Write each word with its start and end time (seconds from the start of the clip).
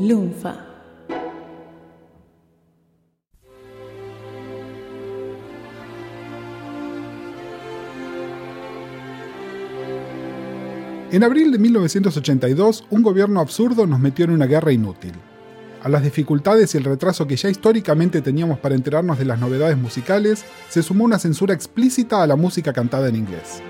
Lunfa. 0.00 0.56
En 11.10 11.22
abril 11.22 11.52
de 11.52 11.58
1982, 11.58 12.86
un 12.88 13.02
gobierno 13.02 13.40
absurdo 13.40 13.86
nos 13.86 14.00
metió 14.00 14.24
en 14.24 14.30
una 14.30 14.46
guerra 14.46 14.72
inútil. 14.72 15.12
A 15.82 15.90
las 15.90 16.02
dificultades 16.02 16.74
y 16.74 16.78
el 16.78 16.84
retraso 16.84 17.26
que 17.26 17.36
ya 17.36 17.50
históricamente 17.50 18.22
teníamos 18.22 18.58
para 18.58 18.76
enterarnos 18.76 19.18
de 19.18 19.26
las 19.26 19.38
novedades 19.38 19.76
musicales, 19.76 20.46
se 20.70 20.82
sumó 20.82 21.04
una 21.04 21.18
censura 21.18 21.52
explícita 21.52 22.22
a 22.22 22.26
la 22.26 22.36
música 22.36 22.72
cantada 22.72 23.10
en 23.10 23.16
inglés. 23.16 23.60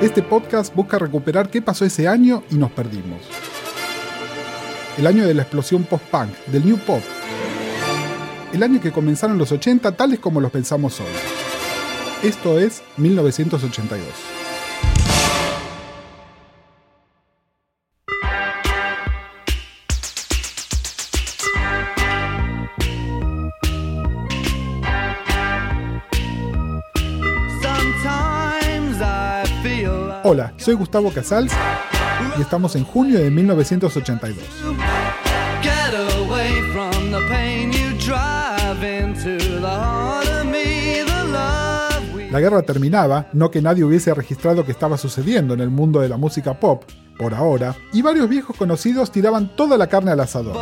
Este 0.00 0.22
podcast 0.22 0.74
busca 0.74 0.98
recuperar 0.98 1.50
qué 1.50 1.60
pasó 1.60 1.84
ese 1.84 2.08
año 2.08 2.44
y 2.50 2.54
nos 2.54 2.70
perdimos. 2.70 3.49
El 4.98 5.06
año 5.06 5.26
de 5.26 5.34
la 5.34 5.42
explosión 5.42 5.84
post-punk, 5.84 6.34
del 6.46 6.66
new 6.66 6.78
pop. 6.78 7.00
El 8.52 8.62
año 8.62 8.80
que 8.80 8.92
comenzaron 8.92 9.38
los 9.38 9.52
80 9.52 9.92
tales 9.92 10.18
como 10.18 10.40
los 10.40 10.50
pensamos 10.50 11.00
hoy. 11.00 11.06
Esto 12.22 12.58
es 12.58 12.82
1982. 12.96 14.06
Hola, 30.22 30.52
soy 30.58 30.74
Gustavo 30.74 31.10
Casals 31.12 31.52
y 32.36 32.40
estamos 32.42 32.76
en 32.76 32.84
junio 32.84 33.18
de 33.18 33.30
1982. 33.30 34.44
La 42.30 42.38
guerra 42.38 42.62
terminaba, 42.62 43.26
no 43.32 43.50
que 43.50 43.60
nadie 43.60 43.82
hubiese 43.82 44.14
registrado 44.14 44.64
que 44.64 44.70
estaba 44.70 44.96
sucediendo 44.96 45.54
en 45.54 45.60
el 45.60 45.70
mundo 45.70 46.00
de 46.00 46.08
la 46.08 46.16
música 46.16 46.60
pop, 46.60 46.84
por 47.18 47.34
ahora, 47.34 47.74
y 47.92 48.02
varios 48.02 48.28
viejos 48.28 48.56
conocidos 48.56 49.10
tiraban 49.10 49.54
toda 49.56 49.76
la 49.76 49.88
carne 49.88 50.12
al 50.12 50.20
asador. 50.20 50.56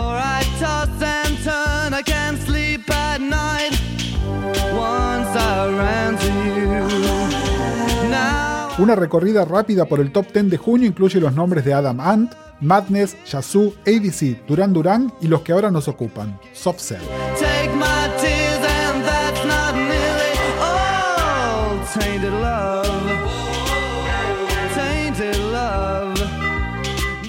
Una 8.78 8.94
recorrida 8.94 9.44
rápida 9.44 9.86
por 9.86 9.98
el 9.98 10.12
top 10.12 10.32
10 10.32 10.50
de 10.50 10.56
junio 10.56 10.86
incluye 10.86 11.18
los 11.18 11.34
nombres 11.34 11.64
de 11.64 11.74
Adam 11.74 11.98
Ant, 11.98 12.32
Madness, 12.60 13.16
Yazoo, 13.24 13.74
ADC, 13.84 14.46
Duran 14.46 14.72
Duran 14.72 15.12
y 15.20 15.26
los 15.26 15.40
que 15.42 15.50
ahora 15.50 15.68
nos 15.72 15.88
ocupan, 15.88 16.38
Soft 16.52 16.80
Cell. 16.80 17.02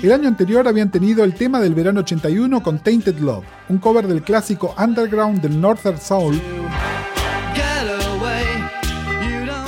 El 0.04 0.12
año 0.14 0.28
anterior 0.28 0.68
habían 0.68 0.92
tenido 0.92 1.24
el 1.24 1.34
tema 1.34 1.60
del 1.60 1.74
verano 1.74 2.02
81 2.02 2.62
con 2.62 2.78
Tainted 2.78 3.18
Love, 3.18 3.44
un 3.70 3.80
cover 3.80 4.08
del 4.08 4.22
clásico 4.22 4.76
Underground 4.78 5.42
del 5.42 5.60
Northern 5.60 6.00
Soul 6.00 6.40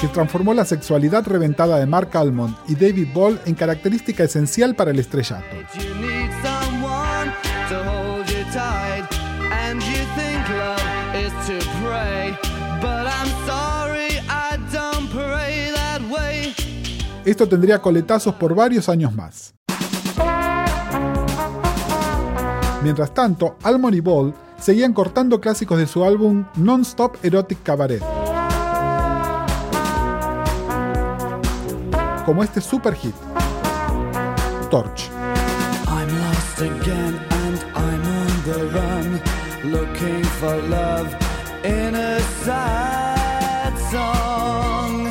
que 0.02 0.08
transformó 0.08 0.56
la 0.56 0.66
sexualidad 0.66 1.28
reventada 1.28 1.78
de 1.78 1.86
Mark 1.86 2.10
Almond 2.18 2.56
y 2.68 2.74
David 2.74 3.10
Ball 3.14 3.40
en 3.46 3.54
característica 3.54 4.24
esencial 4.24 4.76
para 4.76 4.90
el 4.90 4.98
estrellato. 4.98 5.46
Esto 17.24 17.48
tendría 17.48 17.80
coletazos 17.80 18.34
por 18.34 18.56
varios 18.56 18.90
años 18.90 19.14
más. 19.14 19.54
Mientras 22.82 23.14
tanto, 23.14 23.58
Almond 23.62 23.96
y 23.96 24.00
Ball 24.00 24.34
seguían 24.60 24.94
cortando 24.94 25.40
clásicos 25.40 25.78
de 25.78 25.86
su 25.86 26.04
álbum 26.04 26.46
Non-Stop 26.56 27.24
Erotic 27.24 27.62
Cabaret. 27.62 28.21
Como 32.26 32.44
este 32.44 32.62
super 32.62 32.94
hit, 32.94 33.16
Torch. 34.70 35.10
I'm 35.88 36.10
lost 36.20 36.62
again 36.62 37.20
and 37.30 37.60
I'm 37.76 38.02
on 38.20 38.44
the 38.46 38.60
run, 38.74 39.22
looking 39.72 40.24
for 40.40 40.56
love 40.64 41.08
in 41.64 41.96
a 41.96 42.20
sad 42.44 43.78
song. 43.92 45.10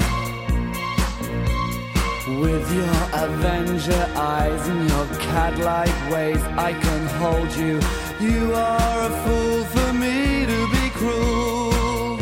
With 2.41 2.66
your 2.72 3.25
Avenger 3.25 4.06
eyes 4.16 4.69
and 4.69 4.88
your 4.88 5.06
cat-like 5.19 6.10
ways, 6.10 6.42
I 6.56 6.72
can 6.72 7.06
hold 7.21 7.50
you. 7.56 7.81
You 8.21 8.54
are 8.54 9.06
a 9.06 9.10
fool 9.25 9.65
for 9.65 9.92
me 9.92 10.47
to 10.47 10.69
be 10.71 10.91
cruel. 10.91 12.19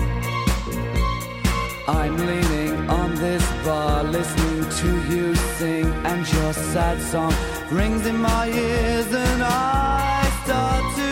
I'm 1.86 2.16
leaning 2.16 2.88
on 2.90 3.14
this 3.16 3.44
bar, 3.64 4.02
listening 4.04 4.47
to 4.80 4.90
you 5.12 5.34
sing, 5.34 5.86
and 6.06 6.32
your 6.32 6.52
sad 6.52 7.00
song 7.00 7.34
rings 7.68 8.06
in 8.06 8.16
my 8.16 8.46
ears, 8.48 9.12
and 9.12 9.42
I 9.42 10.22
start 10.44 10.84
to 10.96 11.07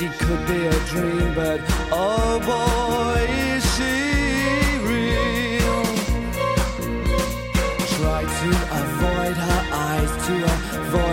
she 0.00 0.08
could 0.08 0.46
be 0.46 0.66
a 0.66 0.78
dream, 0.86 1.34
but 1.34 1.60
oh 1.92 2.40
boy, 2.50 3.20
is 3.54 3.64
she 3.74 3.94
real. 4.88 5.82
Try 7.96 8.22
to 8.40 8.50
avoid 8.82 9.36
her 9.36 9.62
eyes, 9.72 10.12
to 10.26 10.34
avoid 10.80 11.09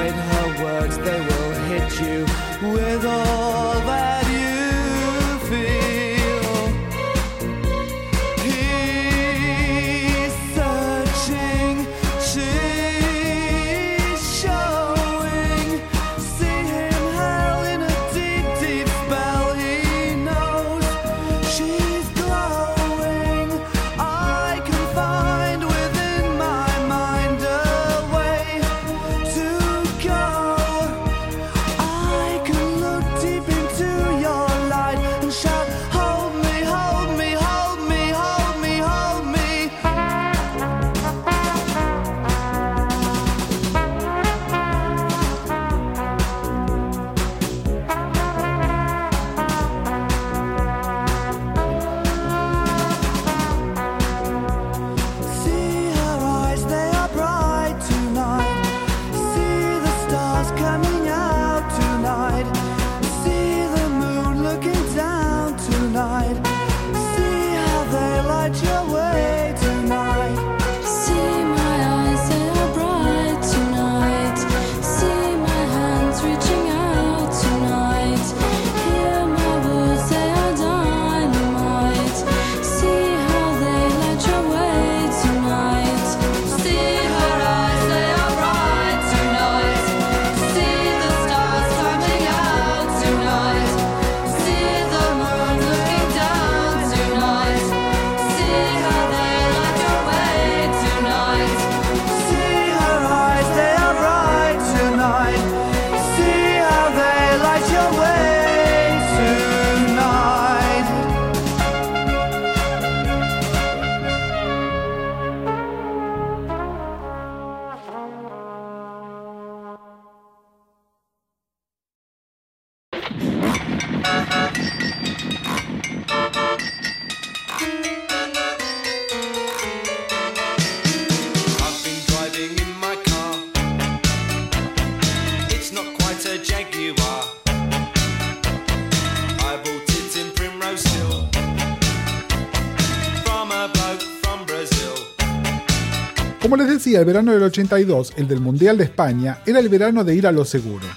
Como 146.57 146.69
les 146.69 146.83
decía, 146.83 147.01
el 147.01 147.05
verano 147.05 147.33
del 147.33 147.43
82, 147.43 148.13
el 148.17 148.27
del 148.27 148.41
Mundial 148.41 148.79
de 148.79 148.85
España, 148.85 149.43
era 149.45 149.59
el 149.59 149.69
verano 149.69 150.03
de 150.03 150.15
ir 150.15 150.25
a 150.25 150.31
lo 150.31 150.43
seguro. 150.43 150.87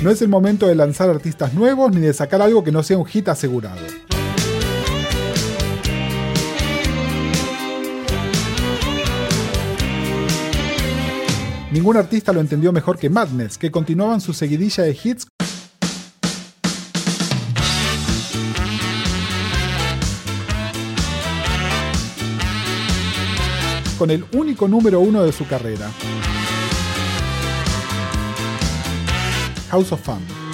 No 0.00 0.10
es 0.10 0.22
el 0.22 0.28
momento 0.28 0.68
de 0.68 0.76
lanzar 0.76 1.10
artistas 1.10 1.52
nuevos 1.52 1.90
ni 1.90 2.02
de 2.02 2.12
sacar 2.12 2.40
algo 2.40 2.62
que 2.62 2.70
no 2.70 2.84
sea 2.84 2.98
un 2.98 3.04
hit 3.04 3.26
asegurado. 3.26 3.80
Ningún 11.72 11.96
artista 11.96 12.32
lo 12.32 12.38
entendió 12.38 12.70
mejor 12.70 12.96
que 12.96 13.10
Madness, 13.10 13.58
que 13.58 13.72
continuaban 13.72 14.20
su 14.20 14.32
seguidilla 14.34 14.84
de 14.84 14.96
hits 15.02 15.26
con 24.00 24.10
el 24.10 24.24
único 24.32 24.66
número 24.66 24.98
uno 25.00 25.22
de 25.24 25.30
su 25.30 25.46
carrera. 25.46 25.90
House 29.68 29.92
of 29.92 30.00
Fun. 30.00 30.49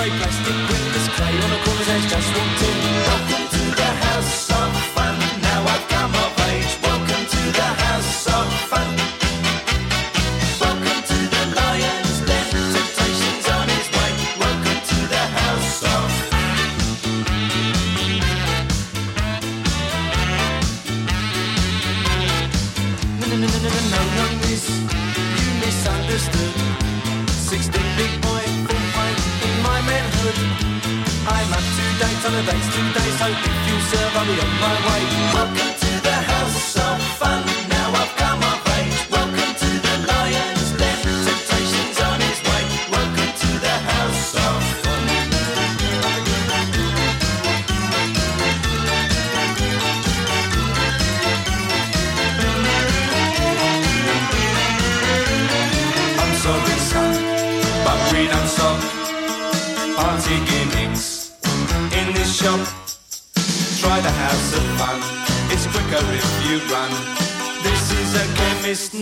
spray 0.00 0.18
plastic 0.18 0.56
with 0.70 0.94
this 0.94 1.08
clay 1.08 1.36
on 1.44 1.52
a 1.52 1.64
corner's 1.64 1.88
eyes 1.88 2.06
just 2.10 2.34
walked 2.34 2.62
in. 2.62 3.49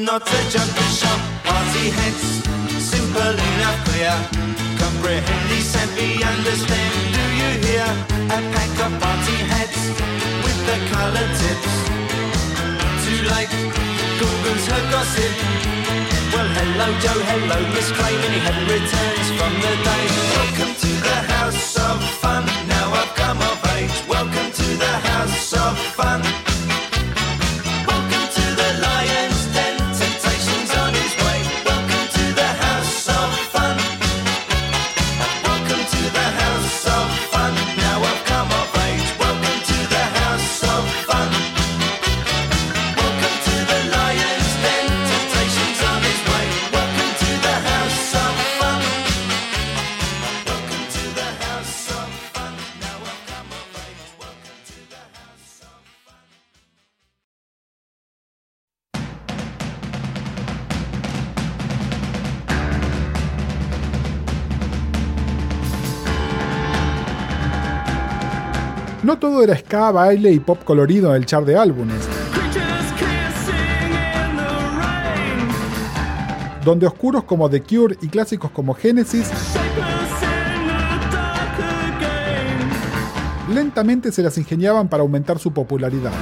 Not 0.04 0.22
a 0.22 0.40
shop. 0.98 1.20
Party 1.44 1.90
heads, 1.90 2.44
simple 2.82 3.34
enough, 3.50 3.78
clear. 3.86 4.14
Comprehend, 4.78 5.62
savvy, 5.62 6.22
understand. 6.22 6.92
Do 7.14 7.24
you 7.40 7.50
hear? 7.64 7.88
A 8.30 8.38
pack 8.54 8.74
of 8.84 8.92
party 9.00 9.36
heads 9.52 9.80
with 10.44 10.58
the 10.68 10.78
color 10.92 11.26
tips. 11.40 11.74
Too 13.04 13.20
late, 13.32 13.54
Google's 14.20 14.66
her 14.66 14.84
gossip. 14.92 15.34
Well, 16.32 16.48
hello, 16.58 16.88
Joe, 17.02 17.20
hello, 17.30 17.58
Miss 17.74 17.90
Clay. 17.92 18.14
Many 18.22 18.40
had 18.46 18.58
returns 18.68 19.28
from 19.38 19.52
the 19.64 19.74
day. 19.88 20.04
Welcome 20.36 20.74
to 20.84 20.90
the 21.08 21.18
house 21.32 21.76
of 21.76 22.02
fun. 22.20 22.57
No 69.08 69.18
todo 69.18 69.42
era 69.42 69.56
ska, 69.56 69.90
baile 69.90 70.30
y 70.30 70.38
pop 70.38 70.62
colorido 70.64 71.08
en 71.08 71.16
el 71.16 71.24
chart 71.24 71.46
de 71.46 71.56
álbumes. 71.56 72.06
donde 76.62 76.86
oscuros 76.86 77.24
como 77.24 77.48
The 77.48 77.62
Cure 77.62 77.96
y 78.02 78.08
clásicos 78.08 78.50
como 78.50 78.74
Genesis 78.74 79.30
lentamente 83.50 84.12
se 84.12 84.22
las 84.22 84.36
ingeniaban 84.36 84.88
para 84.88 85.02
aumentar 85.02 85.38
su 85.38 85.52
popularidad. 85.52 86.12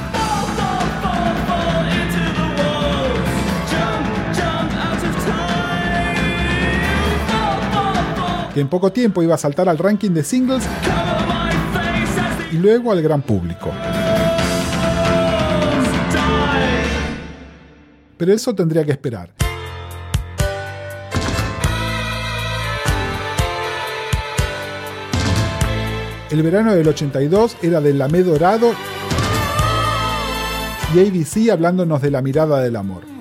Que 8.55 8.61
en 8.61 8.69
poco 8.69 8.93
tiempo 8.93 9.25
iba 9.25 9.35
a 9.35 9.39
saltar 9.39 9.69
al 9.69 9.77
ranking 9.77 10.11
de 10.11 10.23
singles 10.23 10.63
y 12.53 12.57
luego 12.57 12.93
al 12.93 13.03
gran 13.03 13.23
público. 13.23 13.71
Pero 18.17 18.33
eso 18.33 18.55
tendría 18.55 18.85
que 18.85 18.93
esperar. 18.93 19.31
El 26.31 26.43
verano 26.43 26.75
del 26.75 26.89
82 26.89 27.57
era 27.63 27.81
del 27.81 27.99
lamé 27.99 28.23
dorado 28.23 28.73
y 30.95 30.99
ABC 30.99 31.51
hablándonos 31.51 32.03
de 32.03 32.11
la 32.11 32.21
mirada 32.21 32.61
del 32.61 32.77
amor. 32.77 33.16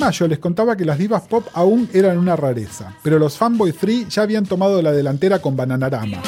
mayo 0.00 0.26
les 0.26 0.38
contaba 0.38 0.76
que 0.76 0.86
las 0.86 0.98
divas 0.98 1.22
pop 1.28 1.46
aún 1.52 1.88
eran 1.92 2.16
una 2.16 2.34
rareza, 2.34 2.94
pero 3.02 3.18
los 3.18 3.36
Fanboy 3.36 3.72
3 3.72 4.08
ya 4.08 4.22
habían 4.22 4.46
tomado 4.46 4.80
la 4.80 4.92
delantera 4.92 5.40
con 5.40 5.54
Bananarama. 5.54 6.22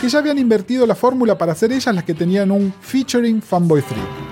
que 0.00 0.10
ya 0.10 0.18
habían 0.18 0.38
invertido 0.38 0.86
la 0.86 0.94
fórmula 0.94 1.36
para 1.36 1.52
hacer 1.52 1.72
ellas 1.72 1.92
las 1.92 2.04
que 2.04 2.14
tenían 2.14 2.50
un 2.50 2.72
featuring 2.80 3.40
Fanboy 3.42 3.82
3. 3.82 4.25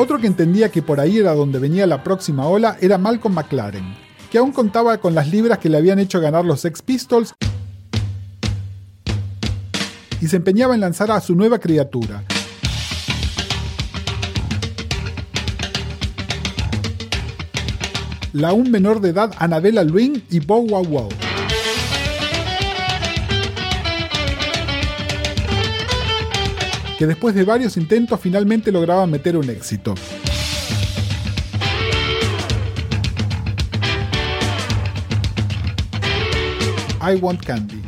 Otro 0.00 0.18
que 0.18 0.26
entendía 0.26 0.70
que 0.70 0.80
por 0.80 0.98
ahí 0.98 1.18
era 1.18 1.34
donde 1.34 1.58
venía 1.58 1.86
la 1.86 2.02
próxima 2.02 2.46
ola 2.46 2.78
era 2.80 2.96
Malcolm 2.96 3.34
McLaren, 3.34 3.84
que 4.30 4.38
aún 4.38 4.50
contaba 4.50 4.96
con 4.96 5.14
las 5.14 5.28
libras 5.28 5.58
que 5.58 5.68
le 5.68 5.76
habían 5.76 5.98
hecho 5.98 6.22
ganar 6.22 6.42
los 6.42 6.62
Sex 6.62 6.80
Pistols 6.80 7.34
y 10.18 10.26
se 10.26 10.36
empeñaba 10.36 10.74
en 10.74 10.80
lanzar 10.80 11.10
a 11.10 11.20
su 11.20 11.34
nueva 11.34 11.58
criatura. 11.58 12.24
La 18.32 18.48
aún 18.48 18.70
menor 18.70 19.02
de 19.02 19.10
edad 19.10 19.34
Anabella 19.38 19.84
Lwin 19.84 20.24
y 20.30 20.40
Bow 20.40 20.66
Wow 20.66 20.84
Wow. 20.86 21.29
que 27.00 27.06
después 27.06 27.34
de 27.34 27.44
varios 27.44 27.78
intentos 27.78 28.20
finalmente 28.20 28.70
lograba 28.70 29.06
meter 29.06 29.34
un 29.34 29.48
éxito. 29.48 29.94
I 37.00 37.14
Want 37.14 37.42
Candy. 37.42 37.80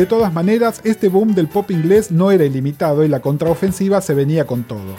De 0.00 0.06
todas 0.06 0.32
maneras, 0.32 0.80
este 0.84 1.08
boom 1.08 1.34
del 1.34 1.46
pop 1.46 1.70
inglés 1.70 2.10
no 2.10 2.30
era 2.30 2.46
ilimitado 2.46 3.04
y 3.04 3.08
la 3.08 3.20
contraofensiva 3.20 4.00
se 4.00 4.14
venía 4.14 4.46
con 4.46 4.64
todo. 4.64 4.96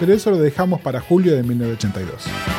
Pero 0.00 0.12
eso 0.12 0.32
lo 0.32 0.38
dejamos 0.38 0.80
para 0.80 1.00
julio 1.00 1.36
de 1.36 1.44
1982. 1.44 2.51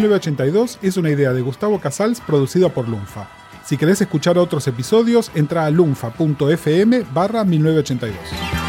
...1982 0.00 0.78
es 0.82 0.96
una 0.96 1.10
idea 1.10 1.32
de 1.32 1.42
Gustavo 1.42 1.78
Casals 1.80 2.20
producida 2.20 2.68
por 2.70 2.88
Lunfa. 2.88 3.28
Si 3.64 3.76
querés 3.76 4.00
escuchar 4.00 4.38
otros 4.38 4.66
episodios, 4.66 5.30
entra 5.34 5.66
a 5.66 5.70
lunfa.fm 5.70 7.04
barra 7.12 7.44
1982. 7.44 8.59